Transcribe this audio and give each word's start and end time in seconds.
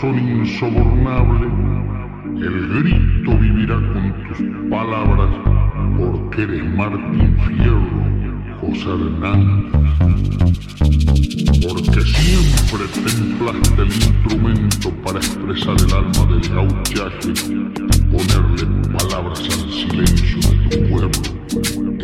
corazón 0.00 0.18
insobornable, 0.18 1.46
el 2.36 2.68
grito 2.68 3.38
vivirá 3.38 3.74
con 3.74 4.14
tus 4.28 4.70
palabras, 4.70 5.30
porque 5.96 6.42
eres 6.42 6.64
Martín 6.74 7.36
Fierro, 7.46 8.02
José 8.60 8.90
Hernández. 8.90 9.72
Porque 11.66 12.00
siempre 12.00 12.84
templaste 12.94 13.82
el 13.82 13.88
instrumento 13.88 14.90
para 15.04 15.18
expresar 15.18 15.76
el 15.76 15.92
alma 15.92 16.24
del 16.32 16.48
gauchaje 16.48 17.30
y 17.30 18.00
ponerle 18.10 18.66
palabras 18.98 19.40
al 19.40 19.70
silencio 19.72 20.38
de 20.50 20.76
tu 20.76 20.78
pueblo. 20.90 21.10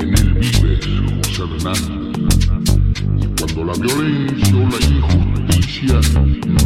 En 0.01 0.09
él 0.09 0.35
vives, 0.35 0.89
José 1.27 1.43
Hernández. 1.43 2.05
Y 3.21 3.27
cuando 3.39 3.65
la 3.65 3.73
violencia 3.75 4.57
o 4.57 4.61
la 4.61 4.79
injusticia 4.87 5.44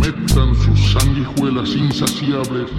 metan 0.01 0.55
sus 0.55 0.93
sanguijuelas 0.93 1.71
insaciables, 1.77 2.71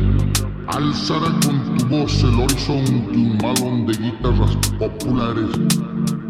alzará 0.68 1.32
con 1.46 1.78
tu 1.78 1.86
voz 1.88 2.24
el 2.24 2.40
horizonte 2.42 3.18
un 3.18 3.38
malón 3.38 3.86
de 3.86 3.94
guitarras 3.98 4.56
populares, 4.78 5.50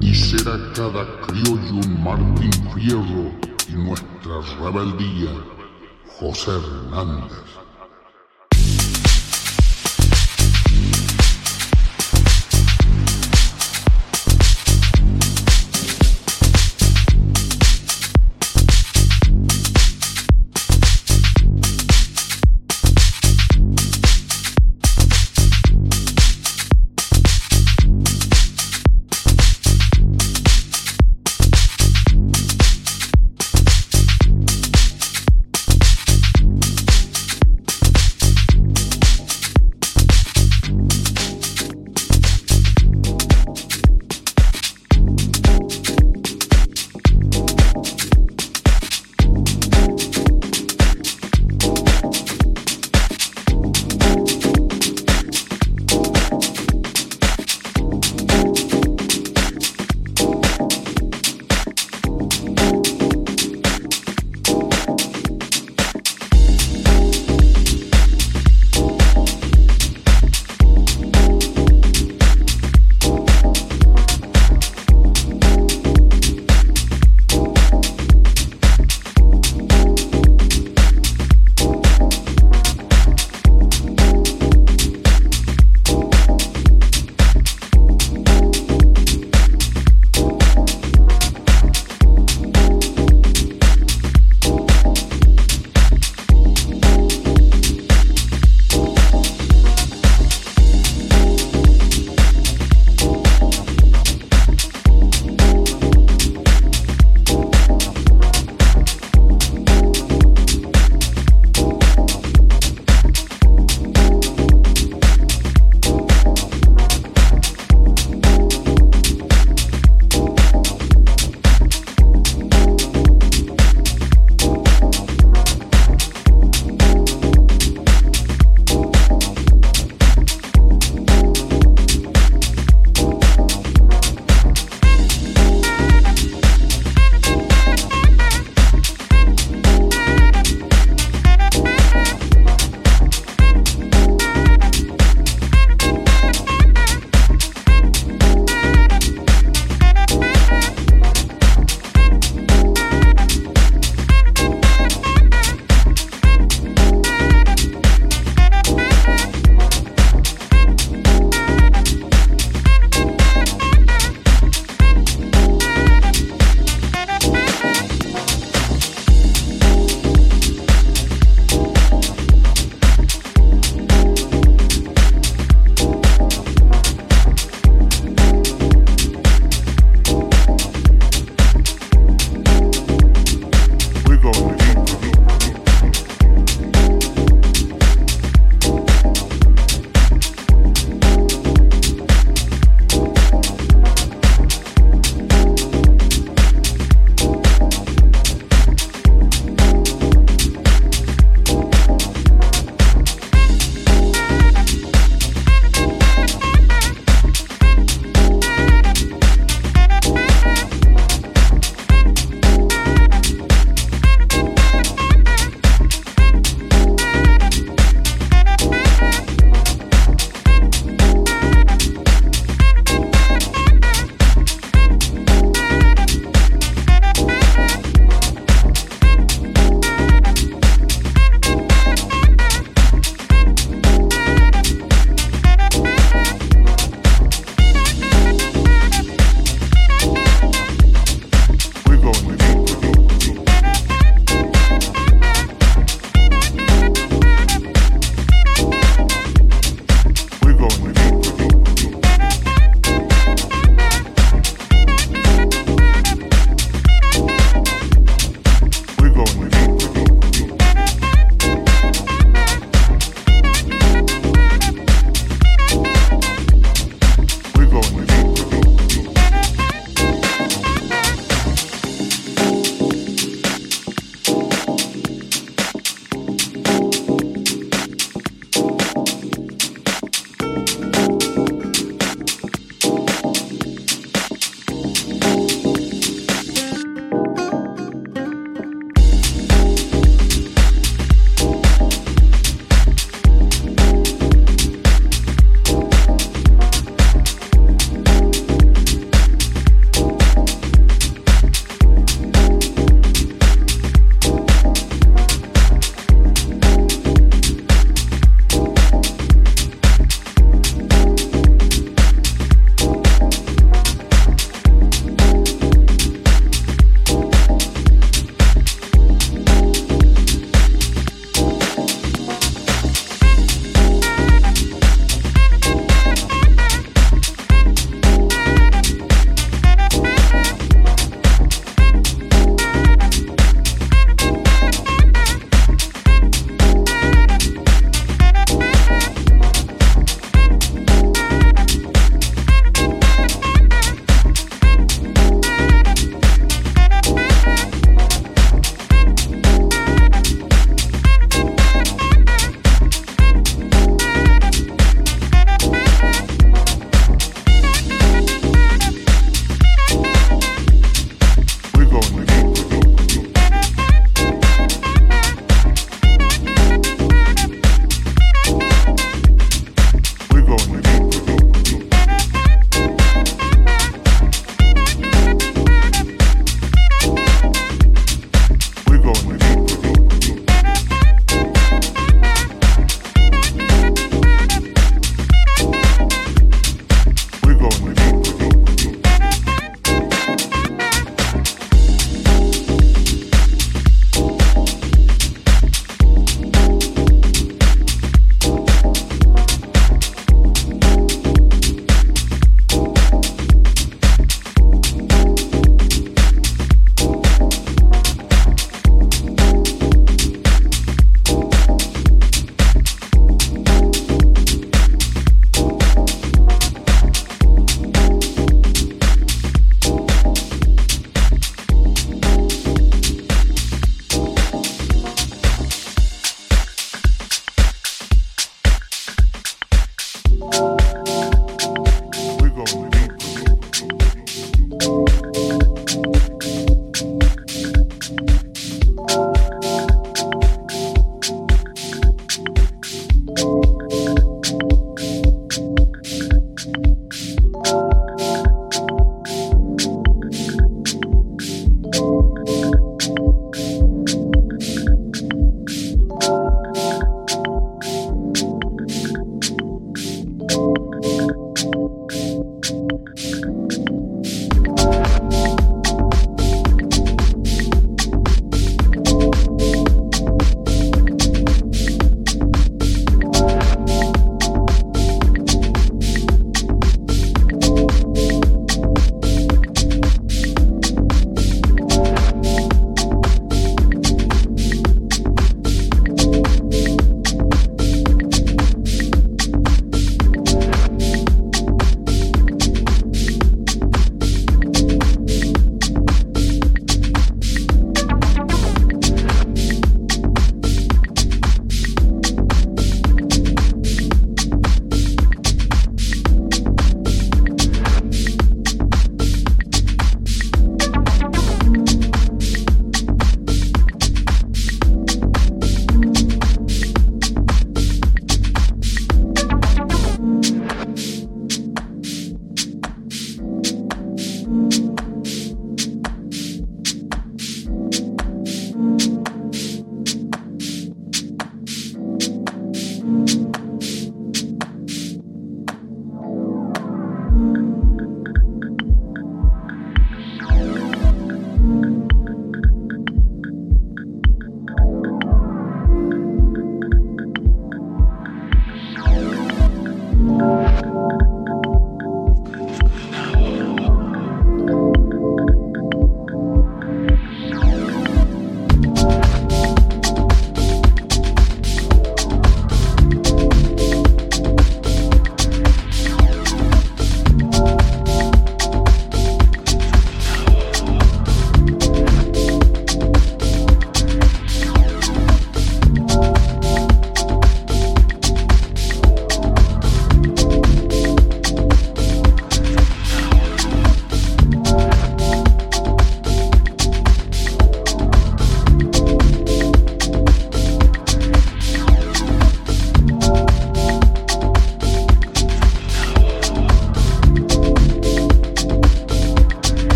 y 0.00 0.14
será 0.14 0.58
cada 0.74 1.04
criollo 1.22 1.74
un 1.84 2.04
Martín 2.04 2.52
Fierro 2.74 3.32
y 3.68 3.72
nuestra 3.72 4.40
rebeldía, 4.60 5.30
José 6.18 6.50
Hernández. 6.50 7.59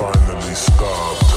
finally 0.00 0.54
stop. 0.54 1.29